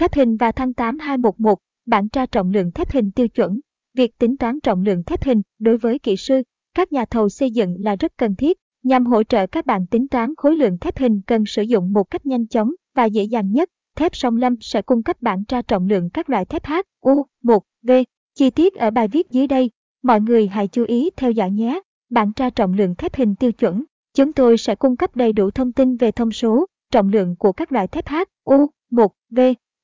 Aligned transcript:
Thép 0.00 0.14
hình 0.14 0.36
và 0.36 0.52
thăng 0.52 0.74
8211, 0.74 1.58
bản 1.86 2.08
tra 2.08 2.26
trọng 2.26 2.50
lượng 2.50 2.72
thép 2.72 2.92
hình 2.92 3.10
tiêu 3.10 3.28
chuẩn. 3.28 3.60
Việc 3.94 4.18
tính 4.18 4.36
toán 4.36 4.60
trọng 4.60 4.82
lượng 4.82 5.04
thép 5.04 5.24
hình 5.24 5.42
đối 5.58 5.76
với 5.78 5.98
kỹ 5.98 6.16
sư, 6.16 6.42
các 6.74 6.92
nhà 6.92 7.04
thầu 7.04 7.28
xây 7.28 7.50
dựng 7.50 7.76
là 7.78 7.96
rất 7.96 8.12
cần 8.16 8.36
thiết. 8.36 8.58
Nhằm 8.82 9.06
hỗ 9.06 9.22
trợ 9.22 9.46
các 9.46 9.66
bạn 9.66 9.86
tính 9.86 10.08
toán 10.08 10.34
khối 10.36 10.56
lượng 10.56 10.78
thép 10.78 10.98
hình 10.98 11.20
cần 11.26 11.46
sử 11.46 11.62
dụng 11.62 11.92
một 11.92 12.10
cách 12.10 12.26
nhanh 12.26 12.46
chóng 12.46 12.70
và 12.94 13.04
dễ 13.04 13.24
dàng 13.24 13.52
nhất, 13.52 13.68
thép 13.96 14.16
song 14.16 14.36
lâm 14.36 14.54
sẽ 14.60 14.82
cung 14.82 15.02
cấp 15.02 15.16
bản 15.20 15.44
tra 15.44 15.62
trọng 15.62 15.86
lượng 15.86 16.10
các 16.10 16.30
loại 16.30 16.44
thép 16.44 16.66
H, 16.66 16.72
U, 17.00 17.26
1, 17.42 17.62
V. 17.82 17.90
Chi 18.34 18.50
tiết 18.50 18.74
ở 18.74 18.90
bài 18.90 19.08
viết 19.08 19.30
dưới 19.30 19.46
đây. 19.46 19.70
Mọi 20.02 20.20
người 20.20 20.46
hãy 20.46 20.68
chú 20.68 20.84
ý 20.84 21.10
theo 21.16 21.30
dõi 21.30 21.50
nhé. 21.50 21.80
Bản 22.10 22.32
tra 22.32 22.50
trọng 22.50 22.72
lượng 22.72 22.94
thép 22.94 23.14
hình 23.14 23.34
tiêu 23.34 23.52
chuẩn. 23.52 23.84
Chúng 24.14 24.32
tôi 24.32 24.58
sẽ 24.58 24.74
cung 24.74 24.96
cấp 24.96 25.16
đầy 25.16 25.32
đủ 25.32 25.50
thông 25.50 25.72
tin 25.72 25.96
về 25.96 26.10
thông 26.10 26.32
số, 26.32 26.66
trọng 26.90 27.08
lượng 27.08 27.36
của 27.38 27.52
các 27.52 27.72
loại 27.72 27.88
thép 27.88 28.08
H, 28.08 28.14
U, 28.44 28.66
1, 28.90 29.12
V. 29.30 29.40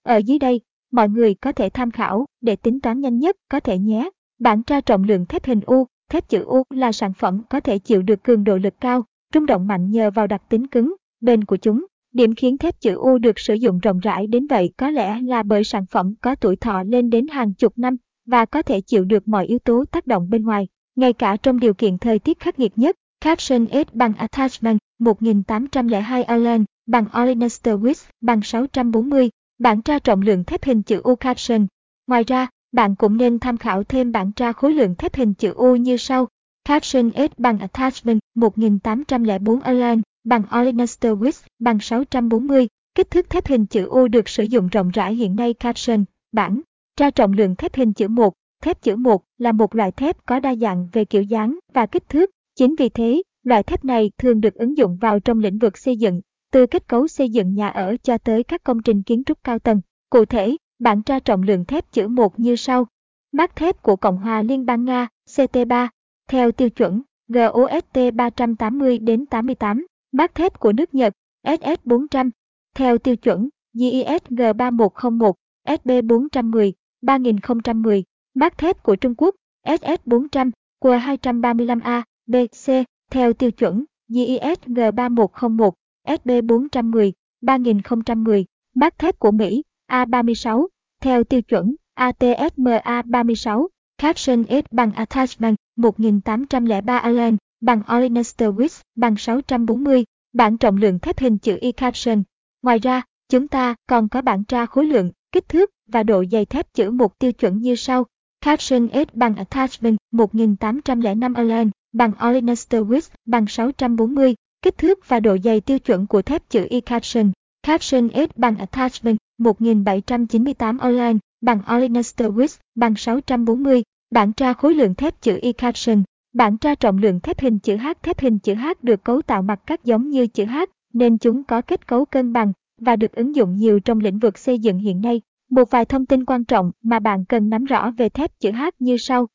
Ở 0.06 0.16
dưới 0.16 0.38
đây, 0.38 0.60
mọi 0.92 1.08
người 1.08 1.34
có 1.34 1.52
thể 1.52 1.68
tham 1.68 1.90
khảo 1.90 2.26
để 2.40 2.56
tính 2.56 2.80
toán 2.80 3.00
nhanh 3.00 3.18
nhất 3.18 3.36
có 3.48 3.60
thể 3.60 3.78
nhé. 3.78 4.10
Bản 4.38 4.62
tra 4.62 4.80
trọng 4.80 5.04
lượng 5.04 5.26
thép 5.26 5.44
hình 5.44 5.60
U, 5.66 5.86
thép 6.10 6.28
chữ 6.28 6.42
U 6.42 6.62
là 6.70 6.92
sản 6.92 7.12
phẩm 7.12 7.42
có 7.50 7.60
thể 7.60 7.78
chịu 7.78 8.02
được 8.02 8.24
cường 8.24 8.44
độ 8.44 8.56
lực 8.56 8.74
cao, 8.80 9.04
rung 9.34 9.46
động 9.46 9.66
mạnh 9.66 9.90
nhờ 9.90 10.10
vào 10.10 10.26
đặc 10.26 10.42
tính 10.48 10.66
cứng, 10.66 10.94
bền 11.20 11.44
của 11.44 11.56
chúng. 11.56 11.86
Điểm 12.12 12.34
khiến 12.34 12.58
thép 12.58 12.80
chữ 12.80 12.94
U 12.94 13.18
được 13.18 13.38
sử 13.38 13.54
dụng 13.54 13.78
rộng 13.78 13.98
rãi 13.98 14.26
đến 14.26 14.46
vậy 14.46 14.72
có 14.76 14.90
lẽ 14.90 15.20
là 15.20 15.42
bởi 15.42 15.64
sản 15.64 15.86
phẩm 15.90 16.14
có 16.20 16.34
tuổi 16.34 16.56
thọ 16.56 16.82
lên 16.82 17.10
đến 17.10 17.28
hàng 17.28 17.54
chục 17.54 17.78
năm 17.78 17.96
và 18.26 18.44
có 18.44 18.62
thể 18.62 18.80
chịu 18.80 19.04
được 19.04 19.28
mọi 19.28 19.46
yếu 19.46 19.58
tố 19.58 19.84
tác 19.84 20.06
động 20.06 20.30
bên 20.30 20.44
ngoài, 20.44 20.68
ngay 20.96 21.12
cả 21.12 21.36
trong 21.36 21.60
điều 21.60 21.74
kiện 21.74 21.98
thời 21.98 22.18
tiết 22.18 22.38
khắc 22.38 22.58
nghiệt 22.58 22.72
nhất. 22.76 22.96
Caption 23.20 23.66
S 23.66 23.94
bằng 23.94 24.14
Attachment 24.14 24.78
1802 24.98 26.22
Allen 26.22 26.64
bằng 26.86 27.04
Olenester 27.22 27.74
Wix 27.80 28.08
bằng 28.20 28.42
640, 28.42 29.30
bản 29.58 29.82
tra 29.82 29.98
trọng 29.98 30.22
lượng 30.22 30.44
thép 30.44 30.64
hình 30.64 30.82
chữ 30.82 31.00
U 31.04 31.14
Caption. 31.14 31.66
Ngoài 32.06 32.24
ra, 32.24 32.48
bạn 32.72 32.96
cũng 32.96 33.16
nên 33.16 33.38
tham 33.38 33.56
khảo 33.56 33.84
thêm 33.84 34.12
bản 34.12 34.32
tra 34.32 34.52
khối 34.52 34.72
lượng 34.72 34.94
thép 34.94 35.14
hình 35.14 35.34
chữ 35.34 35.52
U 35.52 35.76
như 35.76 35.96
sau. 35.96 36.28
Caption 36.64 37.10
S 37.10 37.38
bằng 37.38 37.58
Attachment 37.58 38.20
1804 38.34 39.60
Align 39.60 40.02
bằng 40.24 40.42
Olenester 40.58 41.12
Width 41.12 41.46
bằng 41.58 41.78
640, 41.80 42.68
kích 42.94 43.10
thước 43.10 43.30
thép 43.30 43.46
hình 43.46 43.66
chữ 43.66 43.86
U 43.86 44.08
được 44.08 44.28
sử 44.28 44.42
dụng 44.42 44.68
rộng 44.68 44.90
rãi 44.90 45.14
hiện 45.14 45.36
nay 45.36 45.54
Caption, 45.54 46.04
bản 46.32 46.60
tra 46.96 47.10
trọng 47.10 47.32
lượng 47.32 47.56
thép 47.56 47.74
hình 47.74 47.92
chữ 47.92 48.08
1. 48.08 48.34
Thép 48.62 48.82
chữ 48.82 48.96
1 48.96 49.24
là 49.38 49.52
một 49.52 49.74
loại 49.74 49.92
thép 49.92 50.26
có 50.26 50.40
đa 50.40 50.54
dạng 50.54 50.88
về 50.92 51.04
kiểu 51.04 51.22
dáng 51.22 51.58
và 51.72 51.86
kích 51.86 52.08
thước. 52.08 52.30
Chính 52.58 52.74
vì 52.78 52.88
thế, 52.88 53.22
loại 53.42 53.62
thép 53.62 53.84
này 53.84 54.10
thường 54.18 54.40
được 54.40 54.54
ứng 54.54 54.76
dụng 54.76 54.96
vào 54.96 55.20
trong 55.20 55.38
lĩnh 55.40 55.58
vực 55.58 55.78
xây 55.78 55.96
dựng, 55.96 56.20
từ 56.56 56.66
kết 56.66 56.88
cấu 56.88 57.08
xây 57.08 57.30
dựng 57.30 57.54
nhà 57.54 57.68
ở 57.68 57.96
cho 58.02 58.18
tới 58.18 58.42
các 58.42 58.64
công 58.64 58.82
trình 58.82 59.02
kiến 59.02 59.24
trúc 59.24 59.44
cao 59.44 59.58
tầng. 59.58 59.80
Cụ 60.10 60.24
thể, 60.24 60.56
bản 60.78 61.02
tra 61.02 61.18
trọng 61.18 61.42
lượng 61.42 61.64
thép 61.64 61.92
chữ 61.92 62.08
1 62.08 62.40
như 62.40 62.56
sau. 62.56 62.86
Mác 63.32 63.56
thép 63.56 63.82
của 63.82 63.96
Cộng 63.96 64.16
hòa 64.16 64.42
Liên 64.42 64.66
bang 64.66 64.84
Nga, 64.84 65.08
CT3, 65.28 65.88
theo 66.28 66.52
tiêu 66.52 66.70
chuẩn 66.70 67.02
GOST 67.28 68.14
380 68.14 68.98
đến 68.98 69.26
88, 69.26 69.86
mác 70.12 70.34
thép 70.34 70.60
của 70.60 70.72
nước 70.72 70.94
Nhật, 70.94 71.12
SS400, 71.46 72.30
theo 72.74 72.98
tiêu 72.98 73.16
chuẩn 73.16 73.48
GIS 73.72 74.22
G3101, 74.30 75.32
SB410, 75.66 76.72
3010, 77.02 78.04
mác 78.34 78.58
thép 78.58 78.82
của 78.82 78.96
Trung 78.96 79.14
Quốc, 79.14 79.34
SS400, 79.66 80.50
Q235A, 80.80 82.02
BC, 82.26 82.72
theo 83.10 83.32
tiêu 83.32 83.50
chuẩn 83.50 83.84
GIS 84.08 84.58
G3101, 84.66 85.70
SB410, 86.06 87.12
3010, 87.40 88.44
bát 88.74 88.98
thép 88.98 89.18
của 89.18 89.30
Mỹ, 89.30 89.62
A36, 89.90 90.66
theo 91.02 91.24
tiêu 91.24 91.42
chuẩn 91.42 91.74
ATSMA 91.94 93.02
36, 93.04 93.68
Caption 93.98 94.44
S 94.48 94.64
bằng 94.70 94.92
Attachment 94.92 95.56
1803 95.76 96.98
Allen 96.98 97.36
bằng 97.60 97.82
Olenester 97.96 98.50
Wix 98.50 98.82
bằng 98.94 99.16
640, 99.16 100.04
bản 100.32 100.58
trọng 100.58 100.76
lượng 100.76 100.98
thép 100.98 101.18
hình 101.18 101.38
chữ 101.38 101.58
Y 101.60 101.72
Caption. 101.72 102.22
Ngoài 102.62 102.78
ra, 102.78 103.02
chúng 103.28 103.48
ta 103.48 103.74
còn 103.88 104.08
có 104.08 104.22
bản 104.22 104.44
tra 104.44 104.66
khối 104.66 104.86
lượng, 104.86 105.10
kích 105.32 105.48
thước 105.48 105.70
và 105.86 106.02
độ 106.02 106.24
dày 106.32 106.44
thép 106.44 106.74
chữ 106.74 106.90
một 106.90 107.18
tiêu 107.18 107.32
chuẩn 107.32 107.58
như 107.58 107.74
sau. 107.74 108.04
Caption 108.40 108.88
S 108.92 109.14
bằng 109.14 109.36
Attachment 109.36 109.96
1805 110.12 111.34
Allen 111.34 111.70
bằng 111.92 112.12
Olenester 112.28 112.82
Wix 112.82 113.00
bằng 113.26 113.46
640, 113.46 114.34
kích 114.62 114.78
thước 114.78 115.08
và 115.08 115.20
độ 115.20 115.36
dày 115.44 115.60
tiêu 115.60 115.78
chuẩn 115.78 116.06
của 116.06 116.22
thép 116.22 116.50
chữ 116.50 116.66
Y 116.70 116.80
Caption. 116.80 117.32
Caption 117.62 118.08
S 118.08 118.36
bằng 118.36 118.56
Attachment 118.56 119.16
1798 119.38 120.78
Online, 120.78 121.18
bằng 121.40 121.60
Olenester 121.74 122.28
Wix 122.28 122.58
bằng 122.74 122.96
640, 122.96 123.82
bản 124.10 124.32
tra 124.32 124.52
khối 124.52 124.74
lượng 124.74 124.94
thép 124.94 125.20
chữ 125.20 125.38
Y 125.42 125.52
Caption. 125.52 126.02
Bản 126.32 126.58
tra 126.58 126.74
trọng 126.74 126.98
lượng 126.98 127.20
thép 127.20 127.40
hình 127.40 127.58
chữ 127.58 127.76
H 127.76 127.86
thép 128.02 128.20
hình 128.20 128.38
chữ 128.38 128.54
H 128.54 128.66
được 128.82 129.04
cấu 129.04 129.22
tạo 129.22 129.42
mặt 129.42 129.60
cắt 129.66 129.84
giống 129.84 130.10
như 130.10 130.26
chữ 130.26 130.44
H, 130.44 130.58
nên 130.92 131.18
chúng 131.18 131.44
có 131.44 131.62
kết 131.62 131.86
cấu 131.86 132.04
cân 132.04 132.32
bằng 132.32 132.52
và 132.80 132.96
được 132.96 133.12
ứng 133.12 133.34
dụng 133.36 133.56
nhiều 133.56 133.80
trong 133.80 134.00
lĩnh 134.00 134.18
vực 134.18 134.38
xây 134.38 134.58
dựng 134.58 134.78
hiện 134.78 135.00
nay. 135.00 135.20
Một 135.50 135.70
vài 135.70 135.84
thông 135.84 136.06
tin 136.06 136.24
quan 136.24 136.44
trọng 136.44 136.72
mà 136.82 136.98
bạn 136.98 137.24
cần 137.24 137.48
nắm 137.48 137.64
rõ 137.64 137.90
về 137.90 138.08
thép 138.08 138.40
chữ 138.40 138.50
H 138.52 138.62
như 138.78 138.96
sau. 138.96 139.28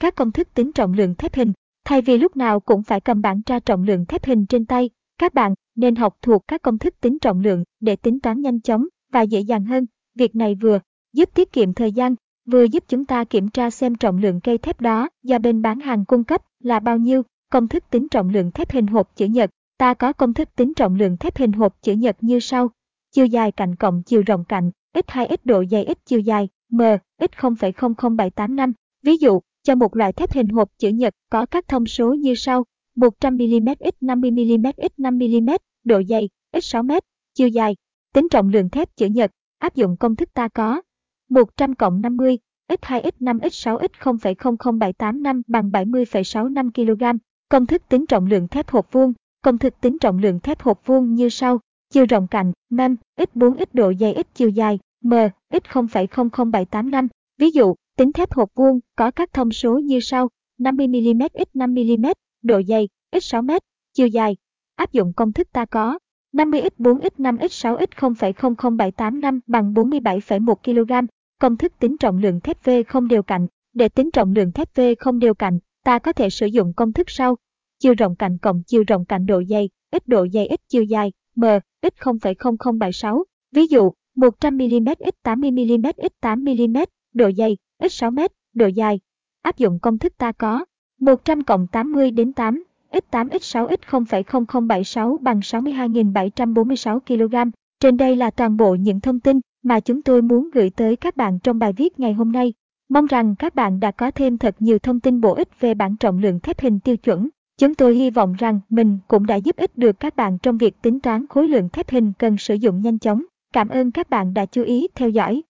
Các 0.00 0.14
công 0.14 0.32
thức 0.32 0.48
tính 0.54 0.72
trọng 0.72 0.92
lượng 0.92 1.14
thép 1.14 1.34
hình, 1.34 1.52
thay 1.84 2.02
vì 2.02 2.18
lúc 2.18 2.36
nào 2.36 2.60
cũng 2.60 2.82
phải 2.82 3.00
cầm 3.00 3.22
bản 3.22 3.42
tra 3.42 3.58
trọng 3.58 3.82
lượng 3.82 4.06
thép 4.06 4.24
hình 4.24 4.46
trên 4.46 4.66
tay, 4.66 4.90
các 5.18 5.34
bạn 5.34 5.54
nên 5.76 5.94
học 5.94 6.16
thuộc 6.22 6.42
các 6.48 6.62
công 6.62 6.78
thức 6.78 6.94
tính 7.00 7.18
trọng 7.18 7.40
lượng 7.40 7.64
để 7.80 7.96
tính 7.96 8.20
toán 8.20 8.40
nhanh 8.40 8.60
chóng 8.60 8.86
và 9.12 9.22
dễ 9.22 9.40
dàng 9.40 9.64
hơn. 9.64 9.86
Việc 10.14 10.36
này 10.36 10.54
vừa 10.54 10.78
giúp 11.12 11.30
tiết 11.34 11.52
kiệm 11.52 11.74
thời 11.74 11.92
gian, 11.92 12.14
vừa 12.46 12.64
giúp 12.64 12.84
chúng 12.88 13.04
ta 13.04 13.24
kiểm 13.24 13.48
tra 13.48 13.70
xem 13.70 13.94
trọng 13.94 14.18
lượng 14.18 14.40
cây 14.40 14.58
thép 14.58 14.80
đó 14.80 15.08
do 15.22 15.38
bên 15.38 15.62
bán 15.62 15.80
hàng 15.80 16.04
cung 16.04 16.24
cấp 16.24 16.42
là 16.60 16.80
bao 16.80 16.98
nhiêu. 16.98 17.22
Công 17.50 17.68
thức 17.68 17.84
tính 17.90 18.08
trọng 18.08 18.28
lượng 18.28 18.50
thép 18.50 18.72
hình 18.72 18.86
hộp 18.86 19.16
chữ 19.16 19.26
nhật. 19.26 19.50
Ta 19.84 19.94
có 19.94 20.12
công 20.12 20.34
thức 20.34 20.48
tính 20.56 20.74
trọng 20.74 20.94
lượng 20.94 21.16
thép 21.16 21.36
hình 21.36 21.52
hộp 21.52 21.82
chữ 21.82 21.92
nhật 21.92 22.16
như 22.20 22.40
sau. 22.40 22.70
Chiều 23.12 23.26
dài 23.26 23.52
cạnh 23.52 23.76
cộng 23.76 24.02
chiều 24.02 24.22
rộng 24.26 24.44
cạnh, 24.44 24.70
x2 24.94 25.28
x 25.28 25.40
độ 25.44 25.64
dày 25.70 25.86
x 25.88 25.98
chiều 26.04 26.20
dài, 26.20 26.48
m, 26.70 26.80
x 27.20 27.36
0,00785. 27.36 28.72
Ví 29.02 29.16
dụ, 29.16 29.40
cho 29.62 29.74
một 29.74 29.96
loại 29.96 30.12
thép 30.12 30.32
hình 30.32 30.48
hộp 30.48 30.68
chữ 30.78 30.88
nhật 30.88 31.14
có 31.30 31.46
các 31.46 31.68
thông 31.68 31.86
số 31.86 32.14
như 32.14 32.34
sau. 32.34 32.64
100mm 32.96 33.74
x 33.80 34.02
50mm 34.02 34.72
x 34.76 35.00
5mm, 35.00 35.58
độ 35.84 36.02
dày, 36.08 36.28
x 36.52 36.74
6m, 36.76 37.00
chiều 37.34 37.48
dài, 37.48 37.76
tính 38.14 38.28
trọng 38.30 38.48
lượng 38.48 38.70
thép 38.70 38.96
chữ 38.96 39.06
nhật, 39.06 39.30
áp 39.58 39.74
dụng 39.74 39.96
công 39.96 40.16
thức 40.16 40.34
ta 40.34 40.48
có 40.48 40.82
100 41.28 41.74
cộng 41.74 42.00
50, 42.00 42.38
x2 42.68 43.02
x5 43.02 43.38
x6 43.38 43.78
x 43.78 43.92
0,00785 43.98 45.42
bằng 45.46 45.70
70,65 45.70 46.70
kg. 46.70 47.18
Công 47.48 47.66
thức 47.66 47.82
tính 47.88 48.06
trọng 48.06 48.26
lượng 48.26 48.48
thép 48.48 48.70
hộp 48.70 48.92
vuông, 48.92 49.12
công 49.44 49.58
thức 49.58 49.74
tính 49.80 49.98
trọng 49.98 50.18
lượng 50.18 50.40
thép 50.40 50.60
hộp 50.60 50.86
vuông 50.86 51.14
như 51.14 51.28
sau: 51.28 51.60
chiều 51.90 52.06
rộng 52.06 52.26
cạnh, 52.26 52.52
mem, 52.70 52.96
x4 53.16 53.56
x 53.56 53.68
độ 53.72 53.92
dày 54.00 54.14
x 54.14 54.34
chiều 54.34 54.48
dài, 54.48 54.78
m, 55.02 55.12
x 55.52 55.64
0,00785. 55.68 57.08
Ví 57.38 57.50
dụ, 57.50 57.74
tính 57.96 58.12
thép 58.12 58.32
hộp 58.32 58.50
vuông 58.54 58.80
có 58.96 59.10
các 59.10 59.32
thông 59.32 59.50
số 59.50 59.78
như 59.78 60.00
sau: 60.00 60.28
50mm 60.58 61.28
x 61.34 61.56
5mm, 61.56 62.12
độ 62.42 62.62
dày, 62.68 62.88
x 63.12 63.34
6m, 63.34 63.58
chiều 63.94 64.06
dài. 64.06 64.36
Áp 64.76 64.92
dụng 64.92 65.12
công 65.12 65.32
thức 65.32 65.48
ta 65.52 65.64
có 65.64 65.98
50x4x5x6x 66.32 67.86
0,00785 67.96 69.40
bằng 69.46 69.74
47,1 69.74 70.54
kg. 70.54 71.06
Công 71.38 71.56
thức 71.56 71.72
tính 71.78 71.96
trọng 71.98 72.18
lượng 72.18 72.40
thép 72.40 72.64
V 72.64 72.70
không 72.88 73.08
đều 73.08 73.22
cạnh. 73.22 73.46
Để 73.72 73.88
tính 73.88 74.10
trọng 74.10 74.32
lượng 74.32 74.52
thép 74.52 74.76
V 74.76 74.80
không 74.98 75.18
đều 75.18 75.34
cạnh, 75.34 75.58
ta 75.84 75.98
có 75.98 76.12
thể 76.12 76.30
sử 76.30 76.46
dụng 76.46 76.72
công 76.76 76.92
thức 76.92 77.10
sau. 77.10 77.36
Chiều 77.84 77.94
rộng 77.94 78.14
cạnh 78.14 78.38
cộng 78.38 78.62
chiều 78.66 78.84
rộng 78.86 79.04
cạnh 79.04 79.26
độ 79.26 79.42
dày, 79.48 79.68
ít 79.90 80.08
độ 80.08 80.26
dày 80.32 80.46
ít 80.46 80.60
chiều 80.68 80.82
dài, 80.82 81.12
m, 81.36 81.44
ít 81.80 81.94
0,0076. 82.00 83.22
Ví 83.52 83.66
dụ, 83.66 83.92
100mm 84.16 84.94
x 84.98 85.26
80mm 85.26 85.92
x 85.96 86.24
8mm, 86.24 86.86
độ 87.14 87.30
dày, 87.36 87.56
x 87.82 88.04
6m, 88.04 88.28
độ 88.54 88.66
dài. 88.66 89.00
Áp 89.42 89.58
dụng 89.58 89.78
công 89.78 89.98
thức 89.98 90.12
ta 90.18 90.32
có 90.32 90.64
100 91.00 91.44
cộng 91.44 91.66
80 91.66 92.10
đến 92.10 92.32
8, 92.32 92.64
x8 92.92 93.28
x6 93.28 93.76
x 93.76 93.80
0,0076 93.90 95.18
bằng 95.18 95.40
62.746 95.40 97.00
kg. 97.00 97.50
Trên 97.80 97.96
đây 97.96 98.16
là 98.16 98.30
toàn 98.30 98.56
bộ 98.56 98.74
những 98.74 99.00
thông 99.00 99.20
tin 99.20 99.40
mà 99.62 99.80
chúng 99.80 100.02
tôi 100.02 100.22
muốn 100.22 100.50
gửi 100.54 100.70
tới 100.70 100.96
các 100.96 101.16
bạn 101.16 101.38
trong 101.42 101.58
bài 101.58 101.72
viết 101.72 102.00
ngày 102.00 102.12
hôm 102.12 102.32
nay. 102.32 102.52
Mong 102.88 103.06
rằng 103.06 103.34
các 103.38 103.54
bạn 103.54 103.80
đã 103.80 103.90
có 103.90 104.10
thêm 104.10 104.38
thật 104.38 104.56
nhiều 104.58 104.78
thông 104.78 105.00
tin 105.00 105.20
bổ 105.20 105.34
ích 105.34 105.60
về 105.60 105.74
bản 105.74 105.96
trọng 105.96 106.18
lượng 106.18 106.40
thép 106.40 106.60
hình 106.60 106.80
tiêu 106.80 106.96
chuẩn. 106.96 107.28
Chúng 107.58 107.74
tôi 107.74 107.94
hy 107.94 108.10
vọng 108.10 108.34
rằng 108.38 108.60
mình 108.68 108.98
cũng 109.08 109.26
đã 109.26 109.36
giúp 109.36 109.56
ích 109.56 109.78
được 109.78 110.00
các 110.00 110.16
bạn 110.16 110.38
trong 110.38 110.58
việc 110.58 110.82
tính 110.82 111.00
toán 111.00 111.26
khối 111.26 111.48
lượng 111.48 111.68
thép 111.68 111.90
hình 111.90 112.12
cần 112.18 112.36
sử 112.38 112.54
dụng 112.54 112.82
nhanh 112.82 112.98
chóng. 112.98 113.22
Cảm 113.52 113.68
ơn 113.68 113.90
các 113.90 114.10
bạn 114.10 114.34
đã 114.34 114.46
chú 114.46 114.62
ý 114.62 114.88
theo 114.94 115.08
dõi. 115.08 115.42